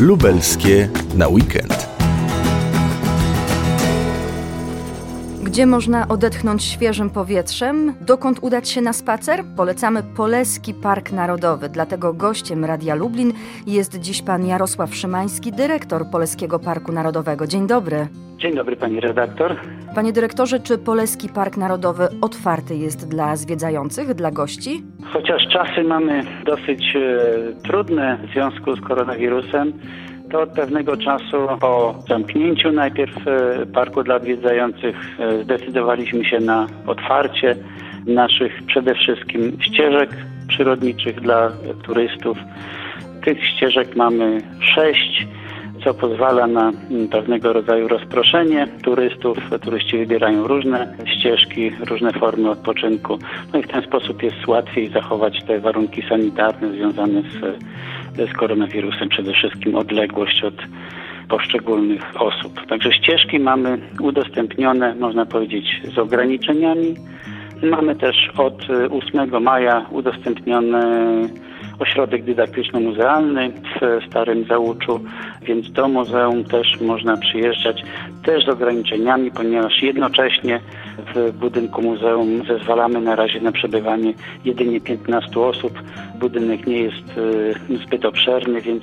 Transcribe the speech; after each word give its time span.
lubelskie 0.00 0.88
na 1.14 1.28
weekend. 1.28 1.77
Gdzie 5.48 5.66
można 5.66 6.08
odetchnąć 6.08 6.64
świeżym 6.64 7.10
powietrzem? 7.10 7.94
Dokąd 8.00 8.38
udać 8.42 8.68
się 8.68 8.80
na 8.80 8.92
spacer? 8.92 9.40
Polecamy 9.56 10.02
Poleski 10.16 10.74
Park 10.74 11.12
Narodowy. 11.12 11.68
Dlatego 11.68 12.14
gościem 12.14 12.64
Radia 12.64 12.94
Lublin 12.94 13.32
jest 13.66 14.00
dziś 14.00 14.22
pan 14.22 14.46
Jarosław 14.46 14.94
Szymański, 14.94 15.52
dyrektor 15.52 16.02
Poleskiego 16.12 16.58
Parku 16.58 16.92
Narodowego. 16.92 17.46
Dzień 17.46 17.66
dobry. 17.66 18.08
Dzień 18.38 18.54
dobry 18.54 18.76
pani 18.76 19.00
redaktor. 19.00 19.56
Panie 19.94 20.12
dyrektorze, 20.12 20.60
czy 20.60 20.78
Poleski 20.78 21.28
Park 21.28 21.56
Narodowy 21.56 22.08
otwarty 22.20 22.76
jest 22.76 23.08
dla 23.08 23.36
zwiedzających, 23.36 24.14
dla 24.14 24.30
gości? 24.30 24.82
Chociaż 25.12 25.42
czasy 25.52 25.84
mamy 25.84 26.22
dosyć 26.44 26.96
e, 26.96 27.62
trudne 27.62 28.18
w 28.28 28.32
związku 28.32 28.76
z 28.76 28.80
koronawirusem, 28.80 29.72
to 30.30 30.40
od 30.40 30.50
pewnego 30.50 30.96
czasu 30.96 31.48
po 31.60 31.94
zamknięciu 32.08 32.72
najpierw 32.72 33.28
e, 33.28 33.66
parku 33.66 34.02
dla 34.02 34.14
odwiedzających 34.14 34.96
e, 35.20 35.44
zdecydowaliśmy 35.44 36.24
się 36.24 36.40
na 36.40 36.66
otwarcie 36.86 37.56
naszych 38.06 38.62
przede 38.66 38.94
wszystkim 38.94 39.58
ścieżek 39.60 40.10
przyrodniczych 40.48 41.20
dla 41.20 41.52
turystów. 41.82 42.38
Tych 43.24 43.46
ścieżek 43.46 43.96
mamy 43.96 44.40
sześć 44.60 45.26
co 45.84 45.94
pozwala 45.94 46.46
na 46.46 46.72
mm, 46.90 47.08
pewnego 47.08 47.52
rodzaju 47.52 47.88
rozproszenie 47.88 48.68
turystów. 48.82 49.38
Turyści 49.60 49.98
wybierają 49.98 50.46
różne 50.46 50.94
ścieżki, 51.18 51.70
różne 51.70 52.12
formy 52.12 52.50
odpoczynku. 52.50 53.18
No 53.52 53.58
i 53.58 53.62
w 53.62 53.68
ten 53.68 53.82
sposób 53.82 54.22
jest 54.22 54.46
łatwiej 54.46 54.88
zachować 54.88 55.44
te 55.46 55.60
warunki 55.60 56.02
sanitarne 56.08 56.72
związane 56.72 57.22
z, 57.22 58.30
z 58.30 58.32
koronawirusem, 58.32 59.08
przede 59.08 59.32
wszystkim 59.32 59.74
odległość 59.74 60.44
od 60.44 60.54
poszczególnych 61.28 62.22
osób. 62.22 62.66
Także 62.66 62.92
ścieżki 62.92 63.38
mamy 63.38 63.78
udostępnione, 64.00 64.94
można 64.94 65.26
powiedzieć, 65.26 65.82
z 65.94 65.98
ograniczeniami. 65.98 66.94
Mamy 67.62 67.96
też 67.96 68.30
od 68.36 68.66
8 68.90 69.42
maja 69.42 69.86
udostępnione 69.90 71.08
ośrodek 71.78 72.24
dydaktyczno-muzealny 72.24 73.52
w 73.80 74.06
Starym 74.06 74.44
Załuczu, 74.44 75.00
więc 75.42 75.72
do 75.72 75.88
muzeum 75.88 76.44
też 76.44 76.80
można 76.80 77.16
przyjeżdżać, 77.16 77.82
też 78.22 78.44
z 78.44 78.48
ograniczeniami, 78.48 79.30
ponieważ 79.30 79.82
jednocześnie 79.82 80.60
w 81.14 81.32
budynku 81.32 81.82
muzeum 81.82 82.42
zezwalamy 82.46 83.00
na 83.00 83.16
razie 83.16 83.40
na 83.40 83.52
przebywanie 83.52 84.14
jedynie 84.44 84.80
15 84.80 85.40
osób. 85.40 85.82
Budynek 86.20 86.66
nie 86.66 86.78
jest 86.78 87.04
e, 87.70 87.76
zbyt 87.84 88.04
obszerny, 88.04 88.60
więc 88.60 88.82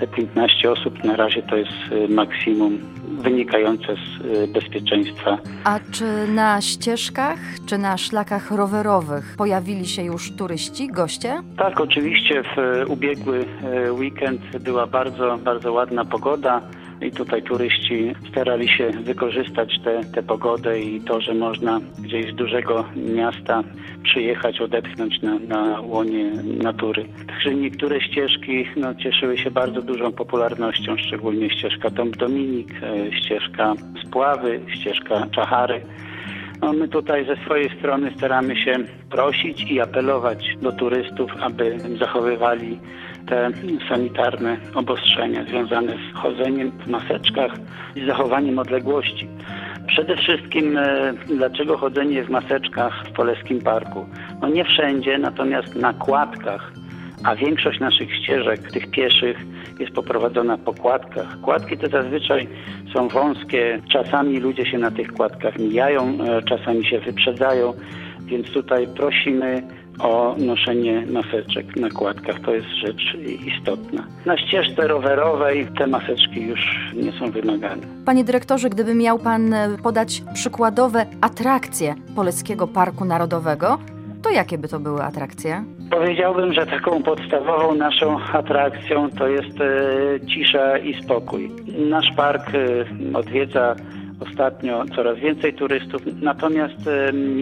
te 0.00 0.06
15 0.06 0.70
osób 0.70 1.04
na 1.04 1.16
razie 1.16 1.42
to 1.42 1.56
jest 1.56 1.72
e, 1.90 2.08
maksimum 2.08 2.78
wynikające 3.18 3.86
z 3.86 4.20
e, 4.20 4.46
bezpieczeństwa. 4.46 5.38
A 5.64 5.80
czy 5.92 6.04
na 6.28 6.60
ścieżkach, 6.60 7.38
czy 7.66 7.78
na 7.78 7.96
szlakach 7.96 8.50
rowerowych 8.50 9.34
pojawili 9.38 9.86
się 9.86 10.02
już 10.02 10.36
turyści, 10.36 10.88
goście? 10.88 11.34
Tak, 11.58 11.80
oczywiście 11.80 12.35
w 12.42 12.84
ubiegły 12.90 13.44
weekend 13.90 14.58
była 14.58 14.86
bardzo, 14.86 15.38
bardzo 15.38 15.72
ładna 15.72 16.04
pogoda 16.04 16.62
i 17.00 17.10
tutaj 17.10 17.42
turyści 17.42 18.14
starali 18.30 18.68
się 18.68 18.90
wykorzystać 18.90 19.80
tę 20.14 20.22
pogodę 20.22 20.80
i 20.80 21.00
to, 21.00 21.20
że 21.20 21.34
można 21.34 21.80
gdzieś 21.98 22.32
z 22.32 22.34
dużego 22.34 22.84
miasta 22.96 23.62
przyjechać, 24.02 24.60
odetchnąć 24.60 25.22
na, 25.22 25.38
na 25.38 25.80
łonie 25.80 26.30
natury. 26.62 27.06
Także 27.26 27.54
niektóre 27.54 28.00
ścieżki 28.00 28.66
no, 28.76 28.94
cieszyły 28.94 29.38
się 29.38 29.50
bardzo 29.50 29.82
dużą 29.82 30.12
popularnością, 30.12 30.96
szczególnie 30.96 31.50
ścieżka 31.50 31.90
Tom 31.90 32.10
Dominik, 32.10 32.70
e, 32.82 33.12
ścieżka 33.12 33.74
Spławy, 34.04 34.60
ścieżka 34.68 35.26
Czachary. 35.34 35.80
No, 36.60 36.72
my 36.72 36.88
tutaj 36.88 37.26
ze 37.26 37.36
swojej 37.36 37.78
strony 37.78 38.12
staramy 38.16 38.56
się 38.56 38.76
prosić 39.10 39.62
i 39.70 39.80
apelować 39.80 40.56
do 40.62 40.72
turystów, 40.72 41.30
aby 41.40 41.78
zachowywali 41.98 42.78
te 43.26 43.50
sanitarne 43.88 44.56
obostrzenia 44.74 45.44
związane 45.44 45.92
z 45.92 46.16
chodzeniem 46.16 46.70
w 46.70 46.86
maseczkach 46.86 47.52
i 47.96 48.06
zachowaniem 48.06 48.58
odległości. 48.58 49.28
Przede 49.86 50.16
wszystkim 50.16 50.78
e, 50.78 51.12
dlaczego 51.26 51.78
chodzenie 51.78 52.24
w 52.24 52.30
maseczkach 52.30 53.06
w 53.08 53.12
Poleskim 53.12 53.60
Parku? 53.60 54.06
No 54.42 54.48
nie 54.48 54.64
wszędzie, 54.64 55.18
natomiast 55.18 55.74
na 55.74 55.92
kładkach, 55.92 56.72
a 57.24 57.36
większość 57.36 57.80
naszych 57.80 58.14
ścieżek, 58.16 58.72
tych 58.72 58.90
pieszych, 58.90 59.36
jest 59.80 59.92
poprowadzona 59.92 60.58
po 60.58 60.74
kładkach. 60.74 61.40
Kładki 61.40 61.78
te 61.78 61.88
zazwyczaj 61.88 62.48
są 62.94 63.08
wąskie, 63.08 63.80
czasami 63.92 64.40
ludzie 64.40 64.66
się 64.66 64.78
na 64.78 64.90
tych 64.90 65.12
kładkach 65.12 65.58
mijają, 65.58 66.18
e, 66.24 66.42
czasami 66.42 66.86
się 66.86 66.98
wyprzedzają, 67.00 67.72
więc 68.26 68.50
tutaj 68.50 68.86
prosimy 68.96 69.62
o 69.98 70.34
noszenie 70.38 71.06
maseczek 71.06 71.76
na 71.76 71.90
kładkach. 71.90 72.40
To 72.40 72.54
jest 72.54 72.68
rzecz 72.68 73.16
istotna. 73.46 74.06
Na 74.26 74.38
ścieżce 74.38 74.88
rowerowej 74.88 75.66
te 75.78 75.86
maseczki 75.86 76.42
już 76.42 76.60
nie 76.94 77.12
są 77.12 77.30
wymagane. 77.30 77.82
Panie 78.04 78.24
dyrektorze, 78.24 78.70
gdyby 78.70 78.94
miał 78.94 79.18
Pan 79.18 79.54
e, 79.54 79.76
podać 79.82 80.22
przykładowe 80.34 81.06
atrakcje 81.20 81.94
Poleckiego 82.16 82.66
Parku 82.66 83.04
Narodowego, 83.04 83.78
to 84.22 84.30
jakie 84.30 84.58
by 84.58 84.68
to 84.68 84.80
były 84.80 85.02
atrakcje? 85.02 85.64
Powiedziałbym, 85.90 86.52
że 86.52 86.66
taką 86.66 87.02
podstawową 87.02 87.74
naszą 87.74 88.20
atrakcją 88.32 89.10
to 89.10 89.28
jest 89.28 89.60
e, 89.60 90.26
cisza 90.26 90.78
i 90.78 91.02
spokój. 91.02 91.50
Nasz 91.88 92.12
park 92.16 92.50
e, 92.54 93.18
odwiedza 93.18 93.76
ostatnio 94.20 94.84
coraz 94.96 95.18
więcej 95.18 95.54
turystów, 95.54 96.02
natomiast 96.22 96.76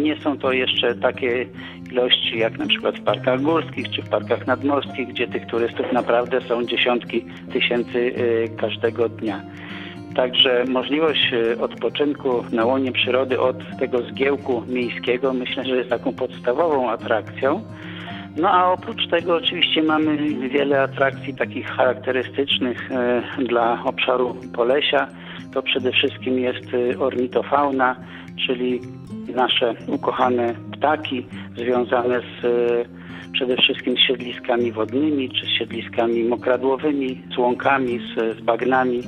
nie 0.02 0.16
są 0.20 0.38
to 0.38 0.52
jeszcze 0.52 0.94
takie 0.94 1.46
ilości 1.90 2.38
jak 2.38 2.58
na 2.58 2.66
przykład 2.66 2.98
w 2.98 3.02
parkach 3.02 3.40
górskich 3.40 3.90
czy 3.90 4.02
w 4.02 4.08
parkach 4.08 4.46
nadmorskich, 4.46 5.08
gdzie 5.08 5.28
tych 5.28 5.46
turystów 5.46 5.92
naprawdę 5.92 6.40
są 6.40 6.64
dziesiątki 6.64 7.24
tysięcy 7.52 8.12
każdego 8.56 9.08
dnia. 9.08 9.40
Także 10.16 10.64
możliwość 10.68 11.32
y, 11.32 11.60
odpoczynku 11.60 12.44
na 12.52 12.64
łonie 12.64 12.92
przyrody 12.92 13.40
od 13.40 13.56
tego 13.78 14.02
zgiełku 14.02 14.62
miejskiego 14.68 15.32
myślę, 15.32 15.64
że 15.64 15.76
jest 15.76 15.90
taką 15.90 16.12
podstawową 16.12 16.90
atrakcją. 16.90 17.62
No 18.36 18.50
a 18.50 18.72
oprócz 18.72 19.08
tego 19.08 19.36
oczywiście 19.36 19.82
mamy 19.82 20.16
wiele 20.48 20.82
atrakcji 20.82 21.34
takich 21.34 21.66
charakterystycznych 21.66 22.90
y, 23.38 23.44
dla 23.44 23.84
obszaru 23.84 24.36
Polesia. 24.54 25.06
To 25.54 25.62
przede 25.62 25.92
wszystkim 25.92 26.38
jest 26.38 26.66
ornitofauna, 26.98 27.96
czyli 28.46 28.80
nasze 29.34 29.74
ukochane 29.86 30.54
ptaki 30.72 31.26
związane 31.56 32.20
z 32.20 32.44
e, 32.44 32.84
przede 33.32 33.56
wszystkim 33.56 33.96
z 33.96 34.00
siedliskami 34.00 34.72
wodnymi, 34.72 35.30
czy 35.30 35.46
z 35.46 35.48
siedliskami 35.58 36.24
mokradłowymi, 36.24 37.22
z 37.34 37.38
łąkami, 37.38 37.98
z, 37.98 38.38
z 38.38 38.40
bagnami. 38.40 39.02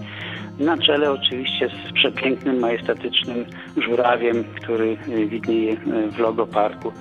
Na 0.58 0.78
czele 0.78 1.12
oczywiście 1.12 1.68
z 1.68 1.92
przepięknym, 1.92 2.58
majestatycznym 2.58 3.44
żurawiem, 3.76 4.44
który 4.44 4.96
e, 5.08 5.26
widnieje 5.26 5.72
e, 5.72 5.76
w 6.10 6.18
logo 6.18 6.46
parku. 6.46 6.92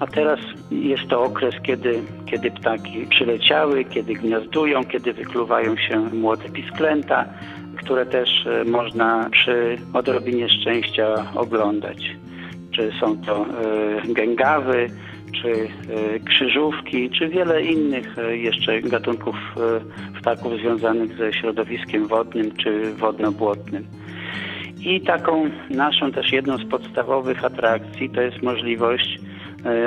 A 0.00 0.06
teraz 0.06 0.40
jest 0.70 1.08
to 1.08 1.22
okres, 1.22 1.54
kiedy, 1.62 2.02
kiedy 2.26 2.50
ptaki 2.50 3.06
przyleciały, 3.06 3.84
kiedy 3.84 4.14
gniazdują, 4.14 4.84
kiedy 4.84 5.12
wykluwają 5.12 5.76
się 5.76 5.98
młode 5.98 6.48
pisklęta, 6.48 7.24
które 7.76 8.06
też 8.06 8.28
można 8.66 9.28
przy 9.30 9.78
odrobinie 9.92 10.48
szczęścia 10.48 11.26
oglądać 11.34 12.16
czy 12.76 12.92
są 13.00 13.16
to 13.22 13.46
gęgawy, 14.04 14.90
czy 15.32 15.48
e, 15.50 16.20
krzyżówki, 16.20 17.10
czy 17.10 17.28
wiele 17.28 17.62
innych 17.62 18.18
e, 18.18 18.36
jeszcze 18.36 18.82
gatunków 18.82 19.36
ptaków 20.20 20.52
związanych 20.58 21.16
ze 21.16 21.32
środowiskiem 21.32 22.06
wodnym 22.06 22.56
czy 22.56 22.92
wodno-błotnym. 22.94 23.86
I 24.84 25.00
taką 25.00 25.50
naszą 25.70 26.12
też 26.12 26.32
jedną 26.32 26.58
z 26.58 26.64
podstawowych 26.64 27.44
atrakcji 27.44 28.10
to 28.10 28.20
jest 28.20 28.42
możliwość 28.42 29.18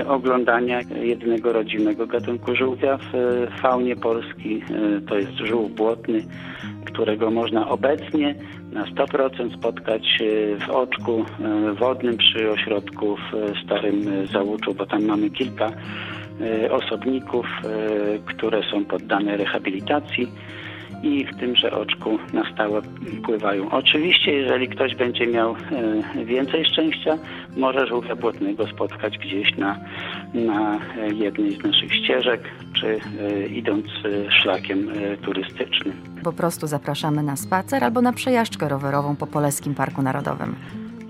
oglądania 0.07 0.79
jednego 1.01 1.53
rodzimego 1.53 2.07
gatunku 2.07 2.55
żółwia 2.55 2.97
w 2.97 3.47
faunie 3.61 3.95
Polski. 3.95 4.63
To 5.07 5.17
jest 5.17 5.31
żółw 5.31 5.71
błotny, 5.71 6.23
którego 6.85 7.31
można 7.31 7.69
obecnie 7.69 8.35
na 8.71 8.85
100% 8.85 9.53
spotkać 9.53 10.19
w 10.67 10.69
oczku 10.69 11.25
e, 11.39 11.73
wodnym 11.73 12.17
przy 12.17 12.51
ośrodku 12.51 13.15
w 13.15 13.53
Starym 13.65 14.27
Załuczu, 14.27 14.73
bo 14.73 14.85
tam 14.85 15.05
mamy 15.05 15.29
kilka 15.29 15.69
e, 16.41 16.71
osobników, 16.71 17.45
e, 17.45 18.19
które 18.25 18.61
są 18.71 18.85
poddane 18.85 19.37
rehabilitacji 19.37 20.27
i 21.03 21.25
w 21.25 21.39
tymże 21.39 21.71
oczku 21.71 22.19
na 22.33 22.53
stałe 22.53 22.81
pływają. 23.23 23.71
Oczywiście, 23.71 24.31
jeżeli 24.31 24.69
ktoś 24.69 24.95
będzie 24.95 25.27
miał 25.27 25.55
więcej 26.25 26.65
szczęścia, 26.65 27.17
może 27.57 27.87
żółwia 27.87 28.15
błotnego 28.15 28.67
spotkać 28.67 29.17
gdzieś 29.17 29.57
na, 29.57 29.79
na 30.33 30.79
jednej 31.13 31.51
z 31.51 31.63
naszych 31.63 31.93
ścieżek, 31.93 32.41
czy 32.79 32.87
e, 32.87 33.47
idąc 33.47 33.85
e, 33.85 34.31
szlakiem 34.31 34.89
e, 34.89 35.17
turystycznym. 35.17 35.93
Po 36.23 36.33
prostu 36.33 36.67
zapraszamy 36.67 37.23
na 37.23 37.35
spacer 37.35 37.83
albo 37.83 38.01
na 38.01 38.13
przejażdżkę 38.13 38.69
rowerową 38.69 39.15
po 39.15 39.27
Poleskim 39.27 39.75
Parku 39.75 40.01
Narodowym. 40.01 40.55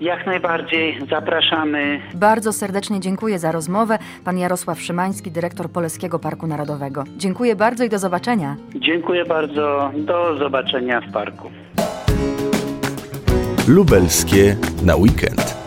Jak 0.02 0.26
najbardziej 0.26 1.00
zapraszamy. 1.10 2.02
Bardzo 2.14 2.54
serdecznie 2.54 3.00
dziękuję 3.00 3.40
za 3.40 3.52
rozmowę. 3.52 3.98
Pan 4.26 4.38
Jarosław 4.38 4.82
Szymański, 4.82 5.32
dyrektor 5.32 5.70
Poleskiego 5.70 6.20
Parku 6.20 6.48
Narodowego. 6.48 7.04
Dziękuję 7.18 7.56
bardzo 7.56 7.84
i 7.84 7.90
do 7.90 8.00
zobaczenia. 8.00 8.56
Dziękuję 8.76 9.26
bardzo. 9.26 9.92
Do 9.98 10.38
zobaczenia 10.38 11.02
w 11.02 11.12
parku. 11.12 11.52
Lubelskie 13.68 14.56
na 14.86 14.96
weekend. 14.96 15.59